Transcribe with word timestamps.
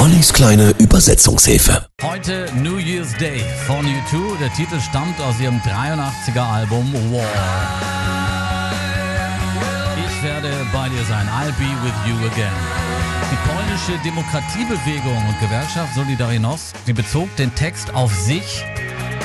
Ollis 0.00 0.32
kleine 0.32 0.70
Übersetzungshilfe. 0.78 1.86
Heute 2.02 2.46
New 2.54 2.78
Year's 2.78 3.14
Day 3.18 3.42
von 3.66 3.84
U2. 3.84 4.38
Der 4.40 4.50
Titel 4.54 4.80
stammt 4.80 5.20
aus 5.20 5.38
ihrem 5.38 5.58
83er 5.58 6.40
Album 6.40 6.90
War. 7.12 7.22
Ich 9.98 10.22
werde 10.24 10.52
bei 10.72 10.88
dir 10.88 11.04
sein. 11.04 11.28
I'll 11.28 11.52
be 11.58 11.68
with 11.84 11.92
you 12.08 12.16
again. 12.28 12.50
Die 13.30 13.36
polnische 13.46 14.02
Demokratiebewegung 14.02 15.18
und 15.28 15.38
Gewerkschaft 15.38 15.94
Solidarność, 15.94 16.72
sie 16.86 16.94
bezog 16.94 17.28
den 17.36 17.54
Text 17.54 17.92
auf 17.92 18.14
sich 18.14 18.64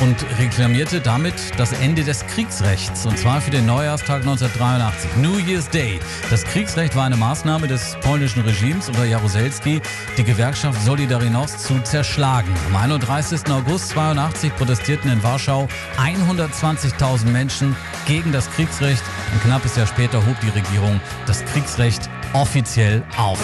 und 0.02 0.25
reklamierte 0.39 1.02
damit 1.02 1.34
das 1.57 1.73
Ende 1.73 2.04
des 2.04 2.25
Kriegsrechts 2.28 3.05
und 3.05 3.18
zwar 3.18 3.41
für 3.41 3.52
den 3.52 3.66
Neujahrstag 3.66 4.21
1983, 4.21 5.18
New 5.18 5.38
Year's 5.38 5.70
Day. 5.70 6.00
Das 6.29 6.43
Kriegsrecht 6.43 6.96
war 6.96 7.05
eine 7.05 7.18
Maßnahme 7.18 7.68
des 7.68 7.97
polnischen 8.02 8.42
Regimes 8.42 8.89
unter 8.89 9.05
Jaruzelski, 9.05 9.82
die 10.18 10.23
Gewerkschaft 10.23 10.79
Solidarność 10.86 11.57
zu 11.57 11.79
zerschlagen. 11.82 12.51
Am 12.68 12.75
31. 12.75 13.42
August 13.50 13.89
82 13.89 14.56
protestierten 14.56 15.11
in 15.11 15.23
Warschau 15.23 15.68
120.000 15.98 17.25
Menschen 17.28 17.75
gegen 18.06 18.32
das 18.32 18.50
Kriegsrecht. 18.51 19.04
Ein 19.34 19.42
knappes 19.42 19.75
Jahr 19.75 19.87
später 19.87 20.25
hob 20.25 20.39
die 20.42 20.50
Regierung 20.50 21.00
das 21.25 21.43
Kriegsrecht 21.46 22.09
offiziell 22.34 23.04
auf. 23.18 23.39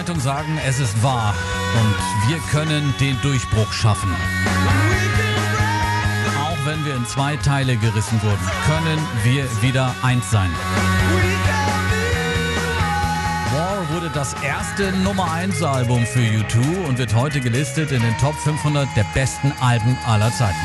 Zeitung 0.00 0.18
sagen, 0.18 0.58
es 0.66 0.80
ist 0.80 1.02
wahr 1.02 1.34
und 1.74 2.30
wir 2.30 2.38
können 2.50 2.94
den 3.00 3.20
Durchbruch 3.20 3.70
schaffen. 3.70 4.08
Auch 6.42 6.56
wenn 6.64 6.82
wir 6.86 6.94
in 6.94 7.04
zwei 7.04 7.36
Teile 7.36 7.76
gerissen 7.76 8.18
wurden, 8.22 8.50
können 8.64 8.98
wir 9.24 9.44
wieder 9.60 9.94
eins 10.00 10.30
sein. 10.30 10.50
War 13.52 13.90
wurde 13.90 14.08
das 14.14 14.34
erste 14.42 14.90
Nummer 14.90 15.30
1 15.32 15.62
Album 15.62 16.06
für 16.06 16.20
U2 16.20 16.86
und 16.88 16.96
wird 16.96 17.14
heute 17.14 17.42
gelistet 17.42 17.92
in 17.92 18.00
den 18.00 18.16
Top 18.16 18.36
500 18.36 18.88
der 18.96 19.04
besten 19.12 19.52
Alben 19.60 19.98
aller 20.06 20.32
Zeiten. 20.32 20.56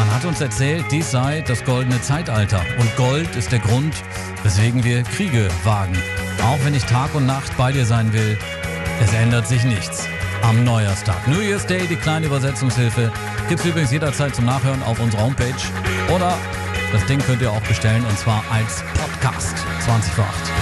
Man 0.00 0.14
hat 0.14 0.24
uns 0.24 0.40
erzählt, 0.40 0.86
dies 0.90 1.10
sei 1.10 1.44
das 1.46 1.62
goldene 1.62 2.00
Zeitalter 2.00 2.64
und 2.78 2.96
Gold 2.96 3.36
ist 3.36 3.52
der 3.52 3.58
Grund, 3.58 3.94
weswegen 4.42 4.82
wir 4.82 5.02
Kriege 5.02 5.46
wagen. 5.62 5.92
Auch 6.42 6.56
wenn 6.64 6.74
ich 6.74 6.84
Tag 6.86 7.14
und 7.14 7.26
Nacht 7.26 7.54
bei 7.58 7.70
dir 7.70 7.84
sein 7.84 8.10
will, 8.14 8.38
es 9.02 9.12
ändert 9.12 9.46
sich 9.46 9.62
nichts. 9.62 10.08
Am 10.40 10.64
Neujahrstag. 10.64 11.28
New 11.28 11.40
Year's 11.40 11.66
Day, 11.66 11.86
die 11.86 11.96
kleine 11.96 12.24
Übersetzungshilfe, 12.24 13.12
gibt's 13.50 13.66
übrigens 13.66 13.92
jederzeit 13.92 14.34
zum 14.34 14.46
Nachhören 14.46 14.82
auf 14.84 14.98
unserer 15.00 15.20
Homepage. 15.20 15.52
Oder 16.08 16.38
das 16.92 17.04
Ding 17.04 17.20
könnt 17.20 17.42
ihr 17.42 17.52
auch 17.52 17.60
bestellen 17.60 18.02
und 18.06 18.18
zwar 18.18 18.42
als 18.50 18.82
Podcast 18.94 19.54
20 19.84 20.14
vor 20.14 20.24
8. 20.24 20.59